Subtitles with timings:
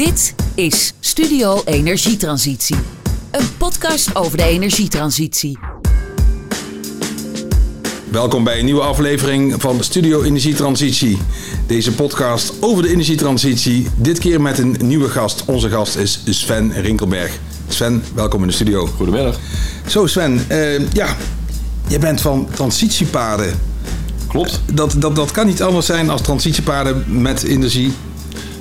[0.00, 2.76] Dit is Studio Energietransitie.
[3.30, 5.58] Een podcast over de energietransitie.
[8.10, 11.18] Welkom bij een nieuwe aflevering van Studio Energietransitie.
[11.66, 13.86] Deze podcast over de energietransitie.
[13.96, 15.44] Dit keer met een nieuwe gast.
[15.44, 17.38] Onze gast is Sven Rinkelberg.
[17.68, 18.86] Sven, welkom in de studio.
[18.86, 19.38] Goedemiddag.
[19.86, 21.16] Zo Sven, uh, ja,
[21.88, 23.60] je bent van transitiepaden.
[24.28, 24.60] Klopt.
[24.72, 27.92] Dat, dat, dat kan niet anders zijn als transitiepaden met energie.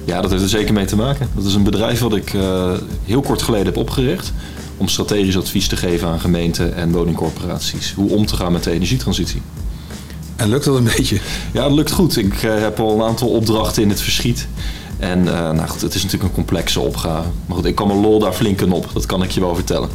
[0.09, 1.30] Ja, dat heeft er zeker mee te maken.
[1.36, 2.72] Dat is een bedrijf wat ik uh,
[3.05, 4.34] heel kort geleden heb opgericht
[4.77, 7.94] om strategisch advies te geven aan gemeenten en woningcorporaties.
[7.94, 9.41] Hoe om te gaan met de energietransitie.
[10.35, 11.20] En lukt dat een beetje?
[11.54, 12.18] Ja, dat lukt goed.
[12.18, 14.48] Ik uh, heb al een aantal opdrachten in het verschiet.
[14.99, 17.27] En uh, nou goed, het is natuurlijk een complexe opgave.
[17.46, 18.90] Maar goed, ik kan mijn lol daar flink in op.
[18.94, 19.90] Dat kan ik je wel vertellen.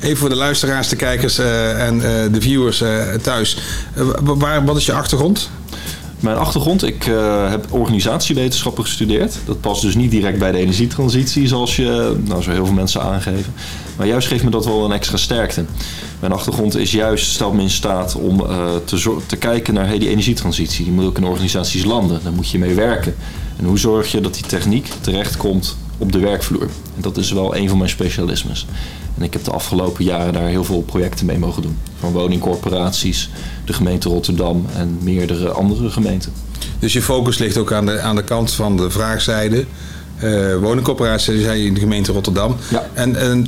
[0.00, 1.98] Even voor de luisteraars, de kijkers uh, en
[2.32, 2.82] de viewers
[3.22, 3.58] thuis.
[4.22, 5.50] waar, wat is je achtergrond?
[6.24, 9.38] Mijn achtergrond, ik uh, heb organisatiewetenschappen gestudeerd.
[9.44, 13.02] Dat past dus niet direct bij de energietransitie, zoals je, nou, zo heel veel mensen
[13.02, 13.52] aangeven.
[13.96, 15.64] Maar juist geeft me dat wel een extra sterkte.
[16.20, 19.98] Mijn achtergrond is juist, stelt me in staat om uh, te, te, kijken naar hey,
[19.98, 20.84] die energietransitie.
[20.84, 23.14] Die moet ook in organisaties landen, daar moet je mee werken.
[23.58, 26.68] En hoe zorg je dat die techniek terechtkomt op de werkvloer?
[26.96, 28.66] En dat is wel een van mijn specialismes.
[29.16, 31.78] En ik heb de afgelopen jaren daar heel veel projecten mee mogen doen.
[31.98, 33.30] Van woningcorporaties,
[33.64, 36.32] de gemeente Rotterdam en meerdere andere gemeenten.
[36.78, 39.64] Dus je focus ligt ook aan de, aan de kant van de vraagzijde.
[40.24, 42.56] Uh, woningcorporaties zijn in de gemeente Rotterdam.
[42.70, 42.88] Ja.
[42.92, 43.46] En, en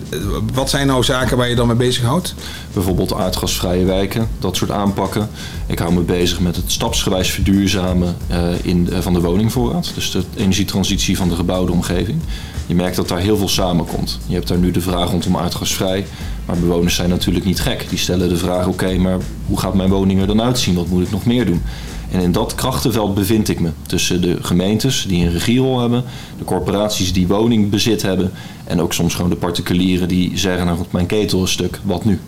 [0.53, 2.35] wat zijn nou zaken waar je dan mee bezighoudt?
[2.73, 5.29] Bijvoorbeeld aardgasvrije wijken, dat soort aanpakken.
[5.67, 9.93] Ik hou me bezig met het stapsgewijs verduurzamen uh, in, uh, van de woningvoorraad.
[9.95, 12.21] Dus de energietransitie van de gebouwde omgeving.
[12.67, 14.19] Je merkt dat daar heel veel samenkomt.
[14.27, 16.07] Je hebt daar nu de vraag rondom aardgasvrij.
[16.47, 17.87] Maar bewoners zijn natuurlijk niet gek.
[17.89, 20.75] Die stellen de vraag: oké, maar hoe gaat mijn woning er dan uitzien?
[20.75, 21.63] Wat moet ik nog meer doen?
[22.11, 23.71] En in dat krachtenveld bevind ik me.
[23.87, 26.05] Tussen de gemeentes die een regierol hebben,
[26.39, 28.33] de corporaties die woningbezit hebben.
[28.65, 32.20] En ook soms gewoon de particulieren die zeggen: nou, mijn ketel is stuk, wat nu?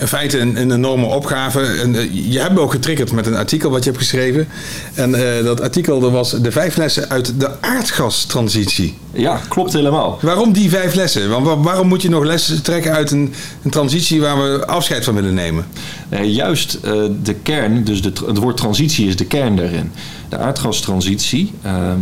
[0.00, 1.60] In feite een, een enorme opgave.
[1.60, 4.48] En, uh, je hebt me ook getriggerd met een artikel wat je hebt geschreven.
[4.94, 8.96] En uh, dat artikel dat was de vijf lessen uit de aardgastransitie.
[9.12, 10.18] Ja, klopt helemaal.
[10.20, 11.30] Waarom die vijf lessen?
[11.30, 15.14] Want waarom moet je nog lessen trekken uit een, een transitie waar we afscheid van
[15.14, 15.66] willen nemen?
[16.10, 16.78] Uh, juist
[17.22, 19.92] de kern, dus de, het woord transitie is de kern daarin.
[20.28, 21.52] De aardgastransitie.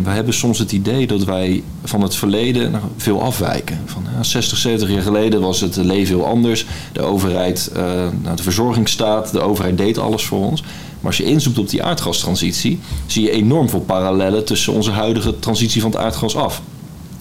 [0.02, 3.80] we hebben soms het idee dat wij van het verleden veel afwijken.
[3.84, 6.66] Van 60, 70 jaar geleden was het leven heel anders.
[6.92, 7.70] De overheid
[8.22, 10.60] nou, de verzorgingsstaat, de overheid deed alles voor ons.
[10.60, 15.38] Maar als je inzoekt op die aardgastransitie, zie je enorm veel parallellen tussen onze huidige
[15.38, 16.62] transitie van het aardgas af.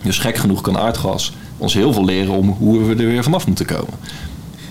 [0.03, 3.47] Dus gek genoeg kan aardgas ons heel veel leren om hoe we er weer vanaf
[3.47, 3.93] moeten komen.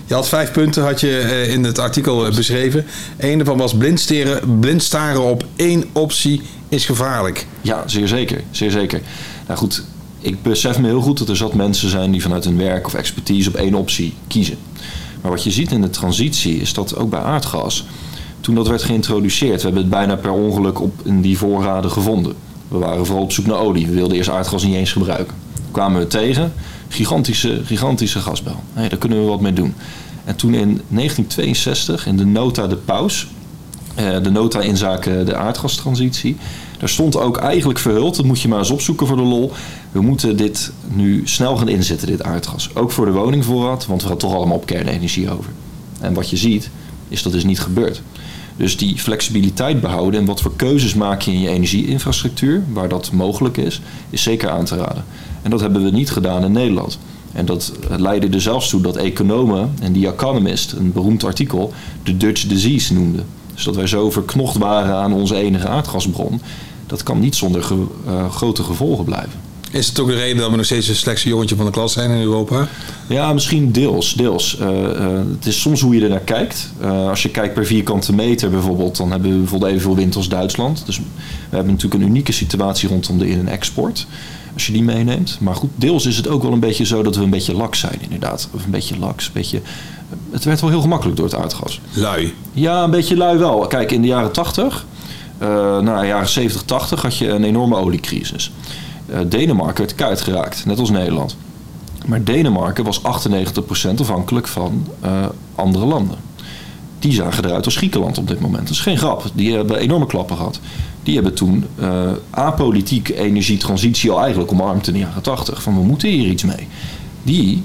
[0.07, 2.85] Je had vijf punten had je in het artikel beschreven.
[3.17, 7.47] Eén daarvan was blindsteren, blindstaren op één optie is gevaarlijk.
[7.61, 8.43] Ja, zeer zeker.
[8.51, 9.01] Zeer zeker.
[9.47, 9.83] Nou goed,
[10.19, 12.93] ik besef me heel goed dat er zat mensen zijn die vanuit hun werk of
[12.93, 14.57] expertise op één optie kiezen.
[15.21, 17.85] Maar wat je ziet in de transitie is dat ook bij aardgas,
[18.41, 22.33] toen dat werd geïntroduceerd, we hebben het bijna per ongeluk op in die voorraden gevonden.
[22.67, 23.87] We waren vooral op zoek naar olie.
[23.87, 25.35] We wilden eerst aardgas niet eens gebruiken.
[25.71, 26.53] Kwamen we tegen,
[26.87, 28.59] gigantische, gigantische gasbel.
[28.73, 29.73] Daar kunnen we wat mee doen.
[30.25, 33.27] En toen in 1962, in de nota de paus,
[33.95, 36.37] eh, de nota in zaken de aardgastransitie,
[36.79, 39.51] daar stond ook eigenlijk verhuld, dat moet je maar eens opzoeken voor de lol.
[39.91, 42.75] We moeten dit nu snel gaan inzetten, dit aardgas.
[42.75, 45.51] Ook voor de woningvoorraad, want we gaan toch allemaal op kernenergie over.
[45.99, 46.69] En wat je ziet,
[47.07, 48.01] is dat is niet gebeurd.
[48.57, 53.11] Dus die flexibiliteit behouden en wat voor keuzes maak je in je energieinfrastructuur, waar dat
[53.11, 55.05] mogelijk is, is zeker aan te raden.
[55.45, 56.99] En dat hebben we niet gedaan in Nederland.
[57.31, 61.73] En dat leidde er zelfs toe dat economen en die Economist, een beroemd artikel,
[62.03, 63.25] de Dutch disease noemden.
[63.53, 66.41] Dus dat wij zo verknocht waren aan onze enige aardgasbron,
[66.87, 69.39] dat kan niet zonder ge, uh, grote gevolgen blijven.
[69.71, 71.93] Is het ook de reden dat we nog steeds het slechtste jongetje van de klas
[71.93, 72.67] zijn in Europa?
[73.07, 74.13] Ja, misschien deels.
[74.13, 74.57] deels.
[74.61, 74.87] Uh, uh,
[75.35, 76.71] het is soms hoe je er naar kijkt.
[76.81, 80.29] Uh, als je kijkt per vierkante meter bijvoorbeeld, dan hebben we bijvoorbeeld evenveel wind als
[80.29, 80.83] Duitsland.
[80.85, 84.07] Dus we hebben natuurlijk een unieke situatie rondom de in- en export.
[84.55, 85.37] Als je die meeneemt.
[85.39, 87.79] Maar goed, deels is het ook wel een beetje zo dat we een beetje laks
[87.79, 88.49] zijn, inderdaad.
[88.53, 89.25] Of een beetje laks.
[89.25, 89.61] Een beetje,
[90.31, 91.81] het werd wel heel gemakkelijk door het aardgas.
[91.93, 92.33] Lui.
[92.53, 93.67] Ja, een beetje lui wel.
[93.67, 94.85] Kijk, in de jaren 80,
[95.39, 98.51] nou, de jaren 70, 80 had je een enorme oliecrisis.
[99.09, 101.37] Uh, Denemarken werd kuit geraakt, net als Nederland.
[102.05, 103.03] Maar Denemarken was 98%
[103.99, 105.25] afhankelijk van uh,
[105.55, 106.17] andere landen.
[106.99, 108.61] Die zagen eruit als Griekenland op dit moment.
[108.61, 109.23] Dat is geen grap.
[109.33, 110.59] Die hebben enorme klappen gehad.
[111.05, 115.63] Die hebben toen uh, apolitiek energietransitie al eigenlijk omarmd in de jaren 80.
[115.63, 116.67] Van we moeten hier iets mee.
[117.23, 117.63] Die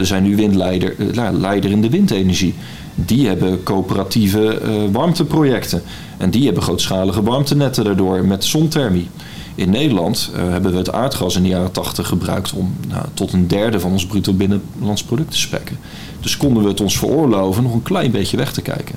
[0.00, 0.94] zijn nu windleider
[1.32, 2.54] leider in de windenergie.
[2.94, 4.60] Die hebben coöperatieve
[4.92, 5.82] warmteprojecten.
[6.18, 9.08] En die hebben grootschalige warmtenetten daardoor met zonthermie.
[9.54, 13.48] In Nederland hebben we het aardgas in de jaren 80 gebruikt om nou, tot een
[13.48, 15.78] derde van ons bruto binnenlands product te spekken.
[16.20, 18.94] Dus konden we het ons veroorloven nog een klein beetje weg te kijken.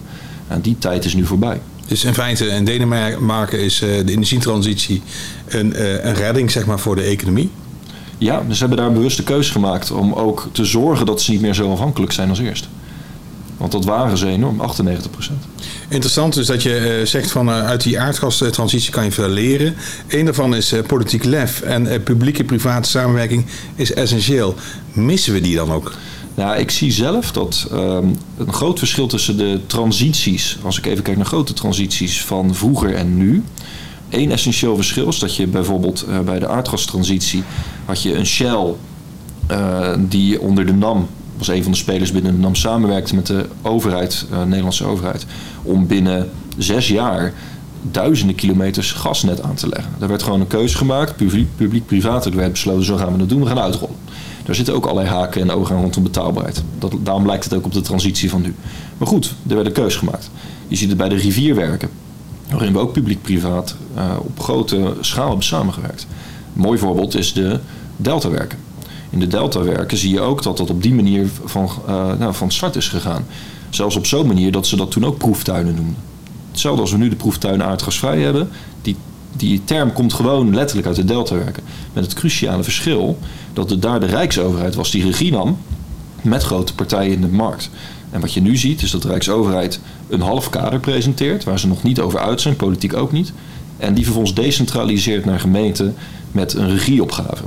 [0.47, 1.61] En die tijd is nu voorbij.
[1.87, 5.01] Dus in feite in Denemarken is uh, de energietransitie
[5.47, 7.49] een, uh, een redding zeg maar, voor de economie?
[8.17, 11.41] Ja, dus ze hebben daar bewuste keuze gemaakt om ook te zorgen dat ze niet
[11.41, 12.67] meer zo afhankelijk zijn als eerst.
[13.57, 15.43] Want dat waren ze enorm, 98 procent.
[15.87, 19.75] Interessant is dat je uh, zegt van uh, uit die aardgastransitie kan je veel leren.
[20.07, 23.45] Een daarvan is uh, politiek lef en publieke-private samenwerking
[23.75, 24.55] is essentieel.
[24.93, 25.93] Missen we die dan ook?
[26.35, 31.03] Nou, ik zie zelf dat um, een groot verschil tussen de transities, als ik even
[31.03, 33.43] kijk naar grote transities van vroeger en nu.
[34.09, 37.43] Eén essentieel verschil is dat je bijvoorbeeld bij de aardgastransitie
[37.85, 38.73] had je een Shell
[40.07, 43.45] die onder de NAM was een van de spelers binnen de NAM samenwerkte met de
[43.61, 45.25] overheid, uh, Nederlandse overheid,
[45.63, 47.33] om binnen zes jaar
[47.81, 49.91] duizenden kilometers gasnet aan te leggen.
[49.97, 51.15] Daar werd gewoon een keuze gemaakt,
[51.55, 52.25] publiek-privaat.
[52.25, 53.95] er werd besloten, zo gaan we het doen, we gaan uitrollen.
[54.45, 56.63] Daar zitten ook allerlei haken en ogen rondom betaalbaarheid.
[56.79, 58.55] Dat, daarom lijkt het ook op de transitie van nu.
[58.97, 60.29] Maar goed, er werd een keuze gemaakt.
[60.67, 61.89] Je ziet het bij de rivierwerken,
[62.49, 66.07] waarin we ook publiek-privaat uh, op grote schaal hebben samengewerkt.
[66.55, 67.59] Een mooi voorbeeld is de
[67.95, 68.57] deltawerken
[69.15, 72.33] in de delta werken, zie je ook dat dat op die manier van, uh, nou,
[72.33, 73.25] van start is gegaan.
[73.69, 75.95] Zelfs op zo'n manier dat ze dat toen ook proeftuinen noemden.
[76.51, 78.49] Hetzelfde als we nu de proeftuinen aardgasvrij hebben.
[78.81, 78.95] Die,
[79.37, 81.63] die term komt gewoon letterlijk uit de deltawerken.
[81.93, 83.17] Met het cruciale verschil
[83.53, 85.57] dat het daar de Rijksoverheid was die regie nam
[86.21, 87.69] met grote partijen in de markt.
[88.11, 91.67] En wat je nu ziet is dat de Rijksoverheid een half kader presenteert, waar ze
[91.67, 93.33] nog niet over uit zijn, politiek ook niet.
[93.77, 95.95] En die vervolgens decentraliseert naar gemeenten
[96.31, 97.43] met een regieopgave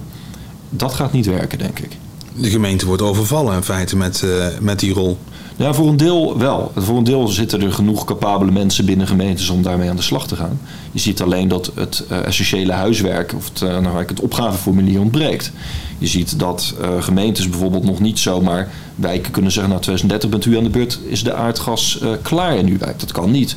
[0.70, 1.96] dat gaat niet werken, denk ik.
[2.36, 5.18] De gemeente wordt overvallen in feite met, uh, met die rol.
[5.58, 6.72] Ja, voor een deel wel.
[6.76, 10.26] Voor een deel zitten er genoeg capabele mensen binnen gemeentes om daarmee aan de slag
[10.26, 10.60] te gaan.
[10.92, 15.52] Je ziet alleen dat het uh, essentiële huiswerk of het, uh, nou, het opgaveformulier ontbreekt.
[15.98, 19.70] Je ziet dat uh, gemeentes bijvoorbeeld nog niet zomaar wijken kunnen zeggen...
[19.70, 23.00] nou 2030 bent u aan de beurt, is de aardgas klaar in uw wijk.
[23.00, 23.56] Dat kan niet.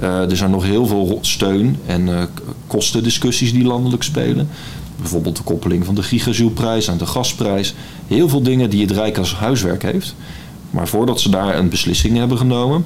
[0.00, 2.28] er zijn nog heel veel steun en
[2.66, 4.48] kostendiscussies die landelijk spelen
[4.96, 7.74] bijvoorbeeld de koppeling van de gigajoulprijs aan de gasprijs.
[8.06, 10.14] Heel veel dingen die het Rijk als huiswerk heeft.
[10.70, 12.84] Maar voordat ze daar een beslissing hebben genomen,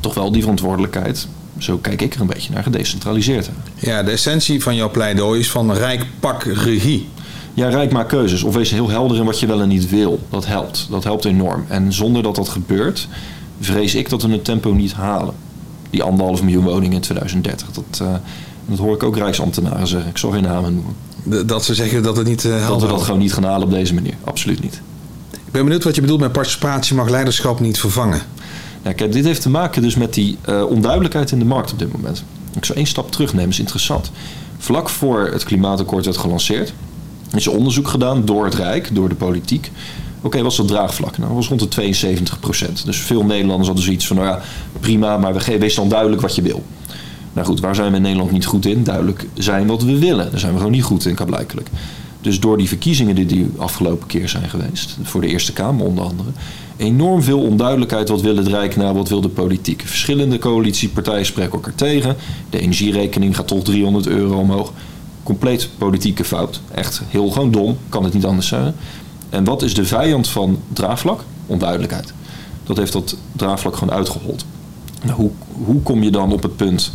[0.00, 1.28] toch wel die verantwoordelijkheid,
[1.58, 3.50] zo kijk ik er een beetje naar, gedecentraliseerd.
[3.74, 7.08] Ja, de essentie van jouw pleidooi is van Rijk pak regie.
[7.54, 8.42] Ja, Rijk maakt keuzes.
[8.42, 10.20] Of wees heel helder in wat je wel en niet wil.
[10.30, 10.86] Dat helpt.
[10.90, 11.64] Dat helpt enorm.
[11.68, 13.08] En zonder dat dat gebeurt,
[13.60, 15.34] vrees ik dat we het tempo niet halen.
[15.90, 17.70] Die anderhalf miljoen woningen in 2030.
[17.70, 18.14] Dat, uh,
[18.66, 20.10] dat hoor ik ook Rijksambtenaren zeggen.
[20.10, 20.94] Ik zal geen namen noemen
[21.24, 23.70] dat ze zeggen dat het niet uh, Dat we dat gewoon niet gaan halen op
[23.70, 24.14] deze manier.
[24.24, 24.80] Absoluut niet.
[25.54, 28.20] Ben benieuwd wat je bedoelt met participatie mag leiderschap niet vervangen.
[28.82, 31.78] Ja, kijk, dit heeft te maken dus met die uh, onduidelijkheid in de markt op
[31.78, 32.24] dit moment.
[32.56, 34.10] Ik zou één stap terugnemen, is interessant.
[34.58, 36.72] Vlak voor het klimaatakkoord werd gelanceerd,
[37.34, 39.70] is er onderzoek gedaan door het Rijk, door de politiek.
[40.16, 41.18] Oké, okay, wat dat draagvlak?
[41.18, 42.84] Nou, dat was rond de 72 procent.
[42.84, 44.40] Dus veel Nederlanders hadden zoiets van, nou ja,
[44.80, 46.64] prima, maar wees dan duidelijk wat je wil.
[47.32, 48.84] Nou goed, waar zijn we in Nederland niet goed in?
[48.84, 50.30] Duidelijk zijn wat we willen.
[50.30, 51.68] Daar zijn we gewoon niet goed in, blijkelijk.
[52.24, 56.04] Dus door die verkiezingen die die afgelopen keer zijn geweest, voor de Eerste Kamer onder
[56.04, 56.28] andere,
[56.76, 58.08] enorm veel onduidelijkheid.
[58.08, 59.82] Wat wil het Rijk nou, wat wil de politiek?
[59.84, 62.16] Verschillende coalitiepartijen spreken elkaar tegen.
[62.50, 64.72] De energierekening gaat toch 300 euro omhoog.
[65.22, 66.60] Compleet politieke fout.
[66.74, 68.74] Echt heel gewoon dom, kan het niet anders zijn.
[69.30, 71.24] En wat is de vijand van draagvlak?
[71.46, 72.12] Onduidelijkheid.
[72.62, 74.44] Dat heeft dat draagvlak gewoon uitgehold.
[75.02, 75.30] Nou, hoe,
[75.64, 76.92] hoe kom je dan op het punt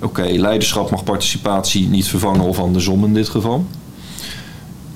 [0.00, 3.64] Oké, leiderschap mag participatie niet vervangen of andersom in dit geval.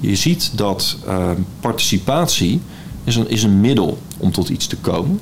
[0.02, 1.30] Je ziet dat uh,
[1.60, 2.60] participatie
[3.04, 5.20] is een, is een middel om tot iets te komen.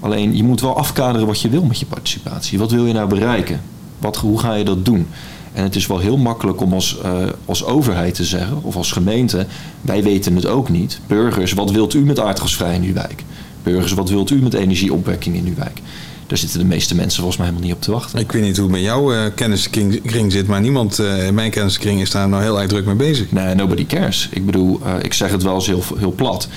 [0.00, 2.58] Alleen je moet wel afkaderen wat je wil met je participatie.
[2.58, 3.60] Wat wil je nou bereiken?
[3.98, 5.06] Wat, hoe ga je dat doen?
[5.52, 7.12] En het is wel heel makkelijk om als, uh,
[7.44, 9.46] als overheid te zeggen, of als gemeente,
[9.80, 11.00] wij weten het ook niet.
[11.06, 13.24] Burgers, wat wilt u met aardgasvrij in uw wijk?
[13.62, 15.80] Burgers, wat wilt u met energieopwekking in uw wijk?
[16.28, 18.18] Daar zitten de meeste mensen volgens mij helemaal niet op te wachten.
[18.18, 21.50] Ik weet niet hoe het met jouw uh, kenniskring zit, maar niemand uh, in mijn
[21.50, 23.32] kenniskring is daar nou heel erg druk mee bezig.
[23.32, 24.28] Nee, nobody cares.
[24.32, 26.48] Ik bedoel, uh, ik zeg het wel eens heel, heel plat.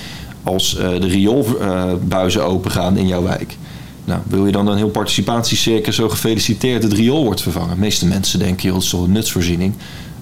[0.44, 3.58] Als de rioolbuizen open gaan in jouw wijk.
[4.06, 7.70] Nou, wil je dan een heel participatiecircus zo gefeliciteerd het riool wordt vervangen?
[7.70, 9.74] De meeste mensen denken, joh, het is toch een nutsvoorziening.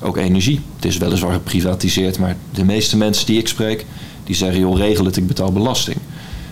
[0.02, 0.60] Ook energie.
[0.76, 3.86] Het is weliswaar geprivatiseerd, maar de meeste mensen die ik spreek,
[4.24, 5.98] die zeggen, joh, regel het, ik betaal belasting.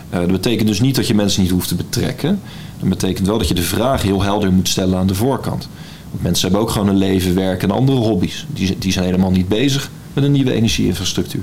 [0.10, 2.40] Dat betekent dus niet dat je mensen niet hoeft te betrekken.
[2.80, 5.70] Dat betekent wel dat je de vraag heel helder moet stellen aan de voorkant.
[6.12, 8.46] Want mensen hebben ook gewoon een leven, werk en andere hobby's.
[8.54, 11.42] Die, die zijn helemaal niet bezig met een nieuwe energieinfrastructuur.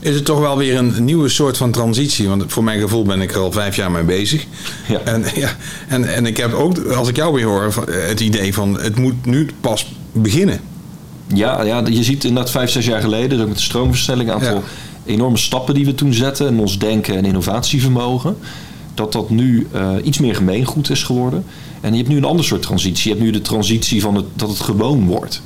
[0.00, 2.28] Is het toch wel weer een nieuwe soort van transitie?
[2.28, 4.46] Want voor mijn gevoel ben ik er al vijf jaar mee bezig.
[4.88, 5.00] Ja.
[5.04, 5.50] En, ja,
[5.88, 9.26] en, en ik heb ook, als ik jou weer hoor, het idee van het moet
[9.26, 10.60] nu pas beginnen.
[11.26, 14.54] Ja, ja, je ziet inderdaad vijf, zes jaar geleden, dus ook met de stroomversnelling, aantal
[14.54, 14.62] Ja.
[15.04, 18.36] Enorme stappen die we toen zetten in ons denken en innovatievermogen.
[18.94, 21.44] Dat dat nu eh, iets meer gemeengoed is geworden.
[21.80, 23.02] En je hebt nu een ander soort transitie.
[23.02, 25.42] Je hebt nu de transitie van het, dat het gewoon wordt.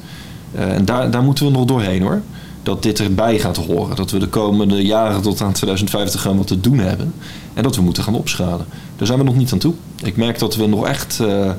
[0.54, 2.22] Eh, en daar, daar moeten we nog doorheen hoor.
[2.62, 3.96] Dat dit erbij gaat horen.
[3.96, 7.14] Dat we de komende jaren tot aan 2050 gaan wat te doen hebben.
[7.54, 8.66] En dat we moeten gaan opschalen.
[8.96, 9.74] Daar zijn we nog niet aan toe.
[10.02, 11.20] Ik merk dat we nog echt.
[11.20, 11.50] eh,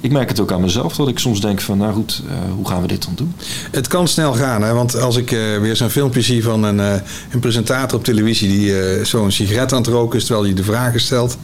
[0.00, 0.96] ik merk het ook aan mezelf.
[0.96, 3.34] Dat ik soms denk van nou goed, eh, hoe gaan we dit dan doen?
[3.70, 4.72] Het kan snel gaan, hè?
[4.72, 6.94] want als ik eh, weer zo'n filmpje zie van een, eh,
[7.30, 11.00] een presentator op televisie die zo'n sigaret aan het roken is terwijl hij de vragen
[11.00, 11.36] stelt.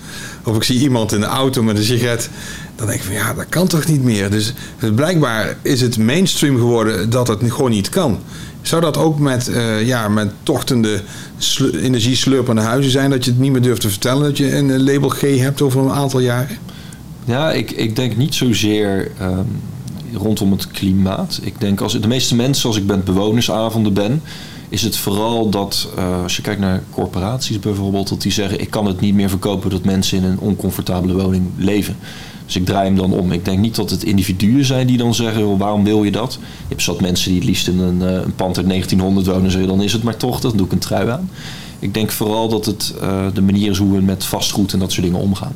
[0.44, 2.30] Of ik zie iemand in de auto met een sigaret.
[2.76, 4.30] Dan denk ik van ja, dat kan toch niet meer.
[4.30, 8.18] Dus eh, blijkbaar is het mainstream geworden dat het gewoon niet kan.
[8.62, 9.50] Zou dat ook met,
[9.84, 11.02] ja, met tochtende
[11.38, 13.10] slu- energieslurpende huizen zijn?
[13.10, 15.80] Dat je het niet meer durft te vertellen dat je een label G hebt over
[15.80, 16.58] een aantal jaren?
[17.26, 19.44] Ja, ik, ik denk niet zozeer ehm,
[20.12, 21.40] rondom het klimaat.
[21.42, 24.22] Ik denk als de meeste mensen, als ik bij bewonersavonden ben,
[24.68, 28.70] is het vooral dat eh, als je kijkt naar corporaties bijvoorbeeld, dat die zeggen: ik
[28.70, 31.96] kan het niet meer verkopen dat mensen in een oncomfortabele woning leven.
[32.44, 33.32] Dus ik draai hem dan om.
[33.32, 36.32] Ik denk niet dat het individuen zijn die dan zeggen: "Joh, waarom wil je dat?
[36.40, 39.50] Je hebt zat mensen die het liefst in een, eh, een pand uit 1900 wonen,
[39.50, 41.30] zeggen dan is het maar toch, dan doe ik een trui aan.
[41.78, 44.92] Ik denk vooral dat het eh, de manier is hoe we met vastgoed en dat
[44.92, 45.54] soort dingen omgaan.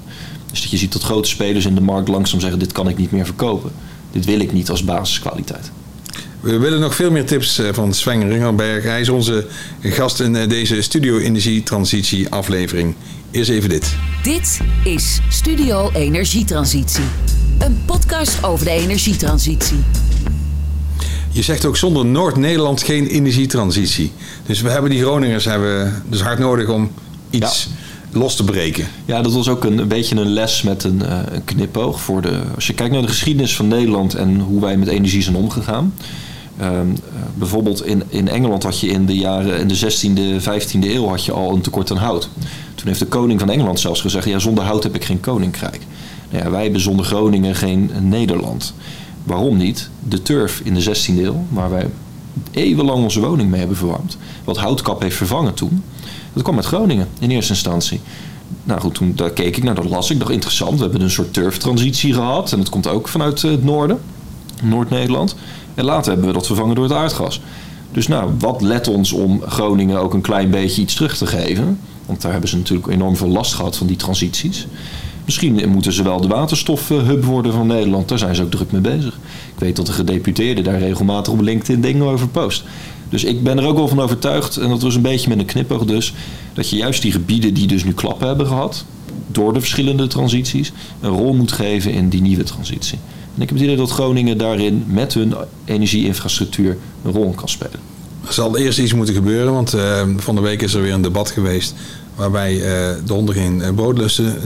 [0.50, 2.96] Dus dat je ziet dat grote spelers in de markt langzaam zeggen: dit kan ik
[2.96, 3.70] niet meer verkopen.
[4.12, 5.70] Dit wil ik niet als basiskwaliteit.
[6.40, 8.82] We willen nog veel meer tips eh, van Sven Ringelberg.
[8.82, 9.46] Hij is onze
[9.80, 12.94] gast in eh, deze Studio Energie Transitie aflevering.
[13.30, 13.94] Eerst even dit.
[14.22, 17.04] Dit is Studio Energietransitie.
[17.58, 19.78] Een podcast over de energietransitie.
[21.32, 24.12] Je zegt ook zonder Noord-Nederland geen energietransitie.
[24.46, 26.90] Dus we hebben die Groningers hebben dus hard nodig om
[27.30, 27.68] iets
[28.12, 28.86] los te breken.
[29.04, 32.00] Ja, dat was ook een, een beetje een les met een, eh, een knipoog.
[32.00, 35.22] Voor de, als je kijkt naar de geschiedenis van Nederland en hoe wij met energie
[35.22, 35.94] zijn omgegaan.
[36.58, 40.94] Ehm, eh, bijvoorbeeld in, in Engeland had je in de jaren in de 16e, 15e
[40.94, 42.28] eeuw had je al een tekort aan hout.
[42.74, 45.80] Toen heeft de koning van Engeland zelfs gezegd: ja, zonder hout heb ik geen koninkrijk.
[46.30, 48.74] Nou ja, wij hebben zonder Groningen geen Nederland.
[49.24, 49.90] Waarom niet?
[50.08, 51.86] De turf in de 16e eeuw, waar wij
[52.50, 54.16] eeuwenlang onze woning mee hebben verwarmd.
[54.44, 55.82] Wat houtkap heeft vervangen toen.
[56.32, 58.00] Dat kwam uit Groningen in eerste instantie.
[58.64, 60.18] Nou goed, toen daar keek ik naar, dat las ik.
[60.18, 60.76] dacht interessant.
[60.76, 62.52] We hebben een soort turftransitie gehad.
[62.52, 63.98] En dat komt ook vanuit eh, het noorden,
[64.62, 65.36] Noord-Nederland.
[65.74, 67.40] En later hebben we dat vervangen door het aardgas.
[67.92, 71.78] Dus nou, wat let ons om Groningen ook een klein beetje iets terug te geven?
[72.06, 74.66] Want daar hebben ze natuurlijk enorm veel last gehad van die transities.
[75.30, 78.08] Misschien moeten ze wel de waterstofhub worden van Nederland.
[78.08, 79.14] Daar zijn ze ook druk mee bezig.
[79.54, 82.64] Ik weet dat de gedeputeerde daar regelmatig op LinkedIn dingen over post.
[83.08, 85.44] Dus ik ben er ook wel van overtuigd, en dat was een beetje met een
[85.44, 86.14] knipoog dus,
[86.52, 88.84] dat je juist die gebieden die dus nu klappen hebben gehad,
[89.26, 92.98] door de verschillende transities, een rol moet geven in die nieuwe transitie.
[93.34, 95.34] En ik heb het idee dat Groningen daarin met hun
[95.64, 97.80] energieinfrastructuur een rol kan spelen.
[98.26, 101.02] Er zal eerst iets moeten gebeuren, want eh, van de week is er weer een
[101.02, 101.74] debat geweest
[102.14, 102.60] waarbij eh,
[103.04, 104.36] de honden geen eh, brood lusten.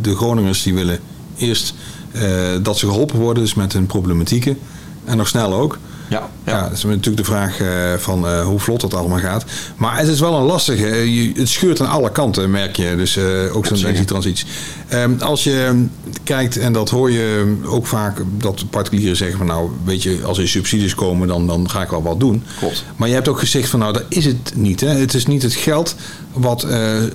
[0.00, 0.98] De, Groningers die willen
[1.36, 1.74] eerst
[2.12, 2.22] eh,
[2.62, 4.58] dat ze geholpen worden, dus met hun problematieken.
[5.04, 5.78] En nog snel ook.
[6.12, 9.44] Ja, Ja, dat is natuurlijk de vraag eh, van eh, hoe vlot dat allemaal gaat.
[9.76, 10.86] Maar het is wel een lastige.
[10.86, 12.94] eh, je- het scheurt aan alle kanten, merk je.
[12.96, 13.18] Dus
[13.52, 14.46] ook zo'n energietransitie.
[14.88, 15.84] Ehm, als je
[16.24, 20.38] kijkt, en dat hoor je ook vaak, dat particulieren zeggen van nou, weet je, als
[20.38, 22.42] er subsidies komen, dan, dan ga ik wel wat doen.
[22.58, 22.84] Klopt.
[22.96, 24.80] Maar je hebt ook gezegd van nou, dat is het niet.
[24.80, 24.88] Hè?
[24.88, 25.94] Het is niet het geld
[26.32, 26.66] wat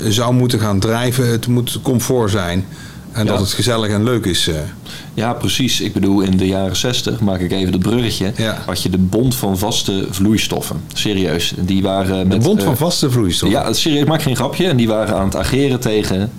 [0.08, 1.28] zou moeten gaan drijven.
[1.30, 2.66] Het moet comfort zijn.
[3.12, 3.32] En Ja.
[3.32, 4.50] dat het gezellig en leuk is.
[5.18, 5.82] Ja, precies.
[5.82, 8.64] Ik bedoel, in de jaren 60, maak ik even het bruggetje, Ja.
[8.66, 10.82] had je de bond van vaste vloeistoffen.
[10.94, 11.54] Serieus.
[11.60, 13.50] Die waren De bond eh, van vaste vloeistof.
[13.50, 14.68] Ja, serieus, ik maak geen grapje.
[14.68, 16.32] En die waren aan het ageren tegen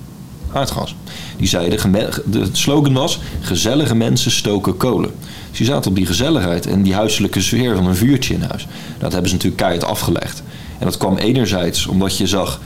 [0.52, 0.94] aardgas.
[1.36, 1.92] Die zeiden,
[2.26, 5.10] de slogan was, gezellige mensen stoken kolen.
[5.48, 8.66] Dus die zaten op die gezelligheid en die huiselijke sfeer van een vuurtje in huis.
[8.98, 10.42] Dat hebben ze natuurlijk keihard afgelegd.
[10.78, 12.60] En dat kwam enerzijds omdat je zag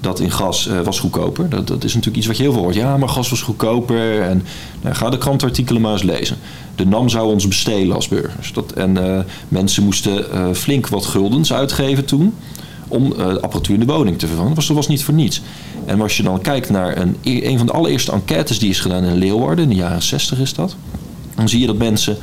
[0.00, 1.48] dat in gas eh, was goedkoper.
[1.48, 2.74] Dat, dat is natuurlijk iets wat je heel veel hoort.
[2.74, 4.22] Ja, maar gas was goedkoper.
[4.22, 4.44] En
[4.80, 6.36] nou, ga de krantartikelen maar eens lezen.
[6.74, 8.52] De NAM zou ons bestelen als burgers.
[8.52, 12.34] Dat, en eh, mensen moesten eh, flink wat guldens uitgeven toen
[12.88, 14.54] om apparatuur in de woning te vervangen.
[14.54, 15.42] Dat was, niet voor niets.
[15.86, 19.04] En als je dan kijkt naar een, een van de allereerste enquêtes die is gedaan
[19.04, 20.76] in Leeuwarden, in de jaren 60 is dat,
[21.34, 22.16] dan zie je dat mensen,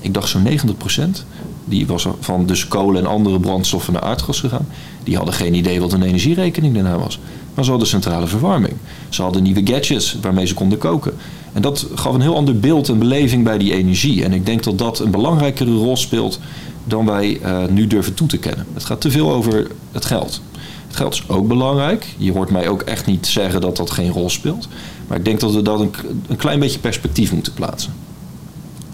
[0.00, 1.24] ik dacht zo'n 90%,
[1.68, 4.66] die was van dus kolen en andere brandstoffen naar aardgas gegaan,
[5.04, 7.18] die hadden geen idee wat een energierekening daarna was.
[7.54, 8.74] Maar ze hadden centrale verwarming.
[9.08, 11.14] Ze hadden nieuwe gadgets waarmee ze konden koken.
[11.52, 14.24] En dat gaf een heel ander beeld en beleving bij die energie.
[14.24, 16.40] En ik denk dat dat een belangrijkere rol speelt
[16.84, 18.66] dan wij eh, nu durven toe te kennen.
[18.74, 20.42] Het gaat te veel over het geld.
[20.86, 22.14] Het geld is ook belangrijk.
[22.16, 24.68] Je hoort mij ook echt niet zeggen dat dat geen rol speelt.
[25.06, 25.94] Maar ik denk dat we dat een,
[26.28, 27.92] een klein beetje perspectief moeten plaatsen.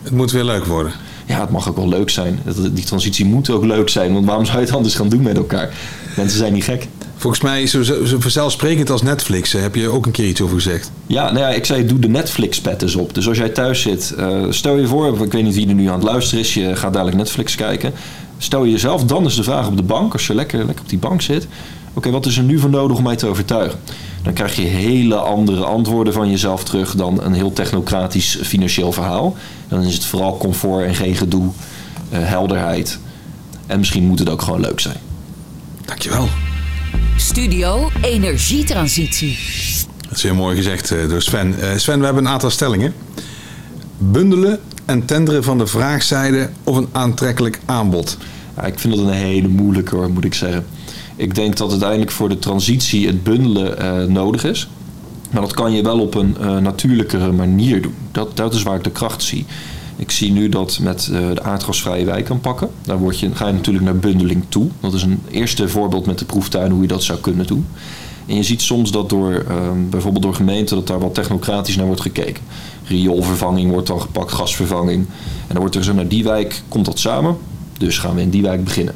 [0.03, 0.93] Het moet weer leuk worden.
[1.27, 2.41] Ja, het mag ook wel leuk zijn.
[2.73, 5.37] Die transitie moet ook leuk zijn, want waarom zou je het anders gaan doen met
[5.37, 5.75] elkaar?
[6.17, 6.89] Mensen zijn niet gek.
[7.17, 9.51] Volgens mij zo, zo, zo vanzelfsprekend als Netflix.
[9.51, 10.91] Daar heb je ook een keer iets over gezegd.
[11.07, 13.15] Ja, nou ja, ik zei doe de Netflix-pet eens op.
[13.15, 15.87] Dus als jij thuis zit, eh, stel je voor, ik weet niet wie er nu
[15.87, 17.93] aan het luisteren is, je gaat dadelijk Netflix kijken.
[18.39, 20.89] Stel je jezelf dan is de vraag op de bank, als je lekker, lekker op
[20.89, 21.47] die bank zit.
[21.95, 23.79] Oké, wat is er nu voor nodig om mij te overtuigen?
[24.25, 29.37] Dan krijg je hele andere antwoorden van jezelf terug dan een heel technocratisch financieel verhaal.
[29.69, 31.51] Dan is het vooral comfort en geen gedoe,
[32.11, 32.99] eh, helderheid.
[33.67, 34.97] En misschien moet het ook gewoon leuk zijn.
[35.85, 36.29] Dankjewel.
[37.17, 39.39] Studio Energietransitie.
[40.09, 41.61] Dat is heel mooi gezegd eh, door Sven.
[41.61, 42.95] Eh, Sven, we hebben een aantal stellingen.
[43.99, 48.17] Bundelen en tenderen van de vraagzijde of een aantrekkelijk aanbod.
[48.57, 50.67] Ja, ik vind dat een hele moeilijke hoor, moet ik zeggen.
[51.17, 54.69] Ik denk dat uiteindelijk voor de transitie het bundelen eh, nodig is.
[55.31, 57.95] Maar dat kan je wel op een eh, natuurlijkere manier doen.
[58.13, 59.47] Dat, dat is waar ik de kracht zie.
[59.97, 62.71] Ik zie nu dat met eh, de aardgasvrije wijk aanpakken.
[62.83, 64.69] Daar word je, ga je natuurlijk naar bundeling toe.
[64.81, 67.67] Dat is een eerste voorbeeld met de proeftuin hoe je dat zou kunnen doen.
[68.27, 69.57] En je ziet soms dat door eh,
[69.91, 72.43] bijvoorbeeld door gemeenten dat daar wat technocratisch naar wordt gekeken.
[72.85, 75.07] Rioolvervanging wordt dan gepakt, gasvervanging.
[75.07, 77.37] En dan wordt er gezegd, naar die wijk komt dat samen.
[77.79, 78.95] Dus gaan we in die wijk beginnen.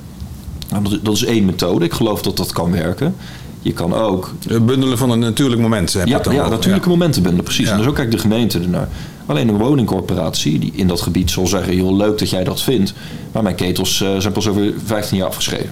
[0.70, 1.84] Nou, dat, is één methode.
[1.84, 3.14] Ik geloof dat dat kan werken.
[3.62, 5.92] Je kan ook Bundelen van een natuurlijk moment.
[5.92, 7.68] Heb ja, dan ja natuurlijke momenten bundelen, precies.
[7.68, 7.76] Ja.
[7.76, 8.88] En zo kijkt de gemeente ernaar.
[9.26, 11.76] Alleen een woningcorporatie die in dat gebied zal zeggen...
[11.76, 12.94] joh, leuk dat jij dat vindt,
[13.32, 15.70] maar mijn ketels eh, zijn pas over 15 jaar afgeschreven.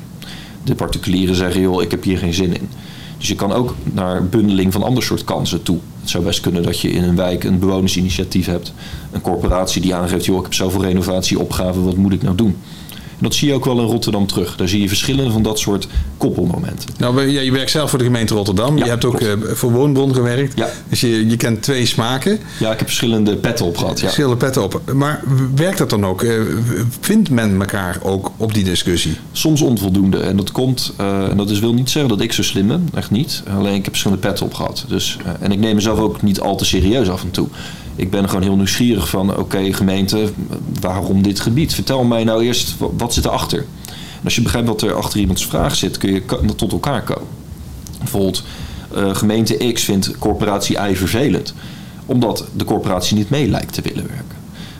[0.64, 2.68] De particulieren zeggen, joh, ik heb hier geen zin in.
[3.18, 5.78] Dus je kan ook naar bundeling van ander soort kansen toe.
[6.00, 8.72] Het zou best kunnen dat je in een wijk een bewonersinitiatief hebt.
[9.12, 12.56] Een corporatie die aangeeft, joh, ik heb zoveel renovatieopgaven, wat moet ik nou doen?
[13.18, 14.56] En dat zie je ook wel in Rotterdam terug.
[14.56, 16.88] Daar zie je verschillende van dat soort koppelmomenten.
[16.98, 18.78] Nou, ja, je werkt zelf voor de gemeente Rotterdam.
[18.78, 20.52] Ja, je hebt ook eh, voor Woonbron gewerkt.
[20.56, 20.68] Ja.
[20.88, 22.38] Dus je, je kent twee smaken.
[22.58, 23.98] Ja, ik heb verschillende petten op gehad.
[23.98, 24.04] Ja.
[24.04, 24.80] Verschillende petten op.
[24.94, 25.22] Maar
[25.54, 26.22] werkt dat dan ook?
[26.22, 26.40] Eh,
[27.00, 29.16] Vindt men elkaar ook op die discussie?
[29.32, 30.18] soms onvoldoende.
[30.18, 32.88] En dat komt, eh, en dat is, wil niet zeggen dat ik zo slim ben,
[32.94, 33.42] echt niet.
[33.56, 34.84] Alleen ik heb verschillende petten op gehad.
[34.88, 37.48] Dus, en ik neem mezelf ook niet al te serieus af en toe.
[37.96, 40.32] Ik ben gewoon heel nieuwsgierig van, oké gemeente,
[40.80, 41.74] waarom dit gebied?
[41.74, 43.58] Vertel mij nou eerst, wa- wat zit erachter?
[43.88, 46.22] En als je begrijpt wat er achter iemands vraag zit, kun je
[46.56, 47.28] tot elkaar komen.
[47.98, 48.42] Bijvoorbeeld,
[48.94, 51.54] eh, gemeente X vindt corporatie Y vervelend.
[52.06, 54.36] Omdat de corporatie niet mee lijkt te willen werken.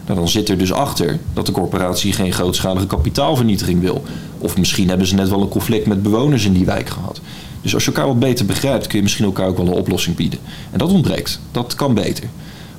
[0.07, 4.05] Nou, dan zit er dus achter dat de corporatie geen grootschalige kapitaalvernietiging wil.
[4.39, 7.21] Of misschien hebben ze net wel een conflict met bewoners in die wijk gehad.
[7.63, 10.17] Dus als je elkaar wat beter begrijpt, kun je misschien elkaar ook wel een oplossing
[10.17, 10.39] bieden.
[10.73, 11.41] En dat ontbreekt.
[11.51, 12.25] Dat kan beter.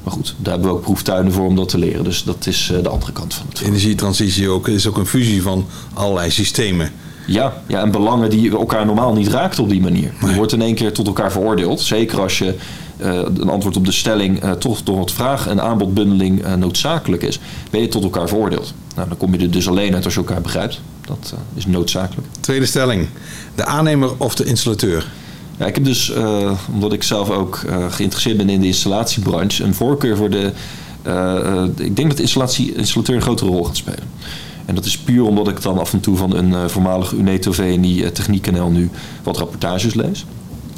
[0.08, 2.04] Maar goed, daar hebben we ook proeftuinen voor om dat te leren.
[2.04, 3.76] Dus dat is eh, de andere kant van het verhaal.
[3.76, 6.92] Energietransitie ook, is ook een fusie van allerlei systemen.
[7.26, 10.14] Ja, ja, en belangen die elkaar normaal niet raakt op die manier.
[10.26, 11.82] Je wordt in één keer tot elkaar veroordeeld.
[11.82, 12.56] Zeker als je
[12.98, 17.24] eh, een antwoord op de stelling eh, toch door het vraag- en aanbodbundeling eh, noodzakelijk
[17.24, 17.40] is,
[17.72, 18.74] ben je tot elkaar veroordeeld.
[18.96, 20.80] Nou, dan kom je er dus alleen uit als je elkaar begrijpt.
[21.02, 22.28] Dat is noodzakelijk.
[22.40, 23.08] Tweede stelling.
[23.56, 25.08] De aannemer of de installateur?
[25.58, 29.64] Ja, ik heb dus, eh, omdat ik zelf ook eh, geïnteresseerd ben in de installatiebranche,
[29.64, 30.52] een voorkeur voor de.
[31.04, 34.04] eh, ik denk dat de installatie, installateur een grotere rol gaat spelen.
[34.66, 38.02] En dat is puur omdat ik dan af en toe van een voormalige Uneto VNI
[38.02, 38.90] uh, Techniekkanaal nu
[39.24, 40.26] wat rapportages lees.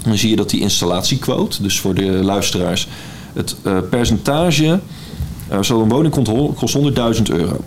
[0.04, 2.88] En dan zie je dat die installatiequote, dus voor de luisteraars,
[3.34, 3.56] het
[3.90, 4.80] percentage.
[5.62, 6.14] Zo'n woning
[6.56, 7.64] kost 100.000 euro.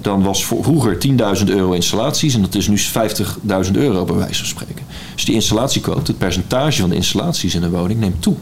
[0.00, 0.98] Dan was vroeger
[1.38, 4.84] 10.000 euro installaties en dat is nu 50.000 euro bij wijze van spreken.
[5.14, 8.36] Dus die installatiequote, het percentage van de installaties in een woning, neemt toe.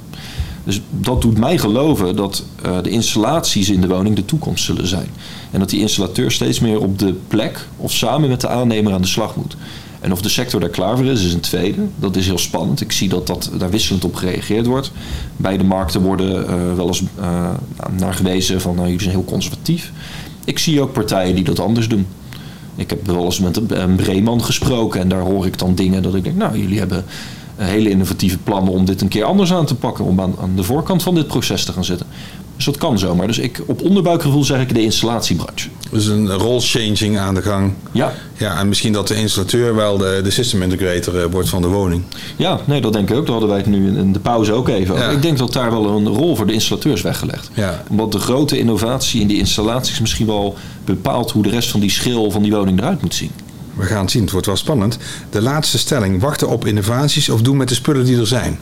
[0.64, 4.86] Dus dat doet mij geloven dat eh, de installaties in de woning de toekomst zullen
[4.86, 5.08] zijn.
[5.50, 9.02] En dat die installateur steeds meer op de plek of samen met de aannemer aan
[9.02, 9.56] de slag moet.
[10.06, 11.80] En of de sector daar klaar voor is, is een tweede.
[11.96, 12.80] Dat is heel spannend.
[12.80, 14.92] Ik zie dat, dat daar wisselend op gereageerd wordt.
[15.36, 17.50] Beide markten worden eh, wel eens eh,
[17.96, 19.92] naar gewezen van nou, jullie zijn heel conservatief.
[20.44, 22.06] Ik zie ook partijen die dat anders doen.
[22.76, 26.02] Ik heb wel eens met een, een Breeman gesproken en daar hoor ik dan dingen
[26.02, 27.04] dat ik denk, nou, jullie hebben
[27.56, 30.56] eh, hele innovatieve plannen om dit een keer anders aan te pakken, om aan, aan
[30.56, 32.06] de voorkant van dit proces te gaan zitten.
[32.66, 33.26] Dus dat kan zomaar.
[33.26, 35.68] Dus ik, op onderbuikgevoel zeg ik de installatiebranche.
[35.90, 37.72] Dus een role changing aan de gang.
[37.92, 41.62] Ja, Ja, en misschien dat de installateur wel de, de system integrator eh, wordt van
[41.62, 42.02] de woning.
[42.36, 43.22] ja, nee, dat denk ik ook.
[43.22, 45.06] Daar hadden wij het nu in- in de pauze ook even over.
[45.06, 45.10] Ja.
[45.12, 47.50] Ik denk dat daar wel een rol voor de installateurs weggelegd.
[47.54, 47.82] Ja.
[47.90, 51.90] Omdat de grote innovatie in die installaties misschien wel bepaalt hoe de rest van die
[51.90, 53.30] schil van die woning eruit moet zien.
[53.74, 54.98] We gaan het zien, het wordt wel spannend.
[55.30, 56.20] De laatste stelling.
[56.20, 58.58] Wachten op innovaties of doen met de spullen die er zijn?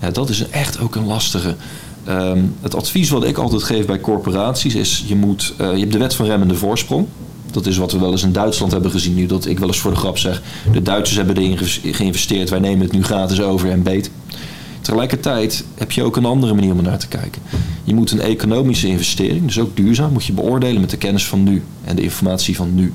[0.00, 1.54] Ja, dat is echt ook een lastige.
[2.04, 5.92] Ehm, het advies wat ik altijd geef bij corporaties is: je, moet, eh, je hebt
[5.92, 7.06] de wet van remmende voorsprong.
[7.50, 9.14] Dat is wat we wel eens in Duitsland hebben gezien.
[9.14, 12.50] Nu dat ik wel eens voor de grap zeg: de Duitsers hebben erin ge- geïnvesteerd,
[12.50, 14.10] wij nemen het nu gratis over en beet.
[14.80, 17.42] Tegelijkertijd heb je ook een andere manier om naar te kijken.
[17.84, 21.42] Je moet een economische investering, dus ook duurzaam, moet je beoordelen met de kennis van
[21.42, 22.92] nu en de informatie van nu.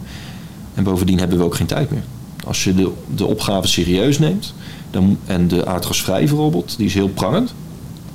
[0.74, 2.04] En bovendien hebben we ook geen tijd meer.
[2.48, 4.54] Als je de, de opgave serieus neemt
[4.92, 7.54] dan, en de aardgasvrij bijvoorbeeld, die is heel prangend,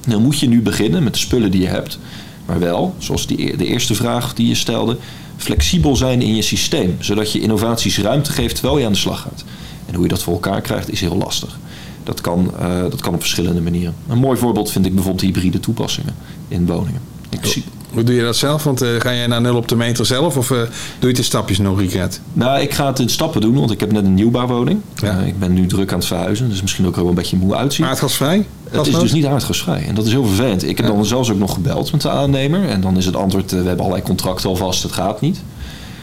[0.09, 1.99] dan moet je nu beginnen met de spullen die je hebt.
[2.47, 4.97] Maar wel, zoals die, de eerste vraag die je stelde,
[5.37, 6.97] flexibel zijn in je systeem.
[6.99, 9.45] Zodat je innovaties ruimte geeft terwijl je aan de slag gaat.
[9.87, 11.59] En hoe je dat voor elkaar krijgt is heel lastig.
[12.05, 13.95] Dat kan, uh, dat kan op verschillende manieren.
[14.09, 16.15] Een mooi voorbeeld vind ik bijvoorbeeld hybride toepassingen
[16.49, 17.01] in woningen.
[17.29, 18.64] Ik zie, hoe doe je dat zelf?
[18.64, 21.18] Want uh, ga jij naar nul op de meter zelf of uh, doe je het
[21.18, 22.20] in stapjes nog, Riket?
[22.33, 24.81] Nou, ik ga het in stappen doen, want ik heb net een nieuwbouwwoning.
[24.94, 25.20] Ja.
[25.20, 27.57] Uh, ik ben nu druk aan het verhuizen, dus misschien ook wel een beetje moe
[27.57, 27.87] uitzien.
[27.87, 28.46] Aardgasvrij?
[28.70, 30.62] Het is dus niet aardgasvrij en dat is heel vervelend.
[30.62, 30.92] Ik heb ja.
[30.92, 33.78] dan zelfs ook nog gebeld met de aannemer en dan is het antwoord, we hebben
[33.78, 35.42] allerlei contracten alvast, het gaat niet.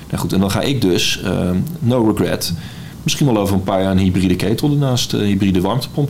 [0.10, 1.22] Nou goed, en dan ga ik dus,
[1.80, 2.54] no regret,
[3.04, 6.10] misschien wel over een paar jaar een hybride ketel ernaast, een hybride warmtepomp.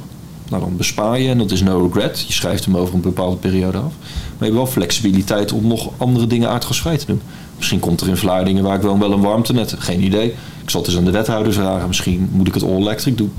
[0.49, 2.23] Nou, dan bespaar je en dat is no regret.
[2.27, 3.93] Je schrijft hem over een bepaalde periode af.
[4.01, 7.21] Maar je hebt wel flexibiliteit om nog andere dingen aardgasvrij te doen.
[7.57, 9.75] Misschien komt er in Vlaardingen waar ik wel, wel een warmtenet.
[9.77, 10.27] Geen idee.
[10.63, 11.87] Ik zal het eens aan de wethouders vragen.
[11.87, 13.31] Misschien moet ik het all electric doen.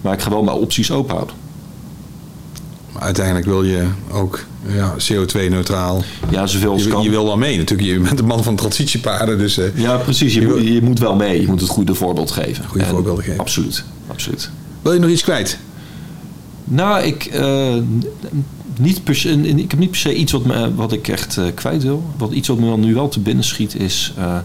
[0.00, 1.36] Maar ik ga wel mijn opties open houden.
[2.92, 6.02] Maar uiteindelijk wil je ook ja, CO2-neutraal.
[6.30, 7.02] Ja, zoveel als je, kan.
[7.02, 7.88] Je wil wel mee natuurlijk.
[7.88, 9.38] Je bent de man van transitiepaden.
[9.38, 10.34] Dus, uh, ja, precies.
[10.34, 11.40] Je, je, moet, je, moet, wel mee.
[11.40, 12.64] Je moet het goede voorbeeld geven.
[12.68, 13.40] Goede en voorbeelden geven.
[13.40, 13.84] Absoluut.
[14.06, 14.50] absoluut.
[14.82, 15.58] Wil je nog iets kwijt?
[16.70, 17.28] Nou, ik,
[19.14, 22.02] se, ik heb niet per se iets wat, me, wat ik echt uh, kwijt wil.
[22.16, 24.12] Wat, iets wat me nu wel te binnen schiet is...
[24.18, 24.38] Uh,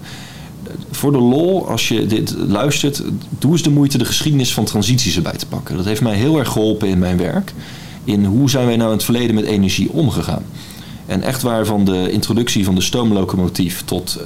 [0.91, 3.03] voor de lol, als je dit luistert...
[3.39, 5.75] doe eens de moeite de geschiedenis van transities erbij te pakken.
[5.75, 7.53] Dat heeft mij heel erg geholpen in mijn werk.
[8.03, 10.43] In hoe zijn wij nou in het verleden met energie omgegaan.
[11.05, 13.83] En echt waar van de introductie van de stoomlocomotief...
[13.85, 14.19] tot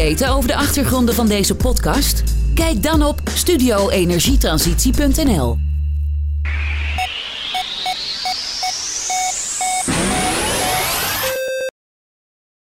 [0.05, 2.23] Weten over de achtergronden van deze podcast?
[2.55, 5.64] Kijk dan op studioenergietransitie.nl.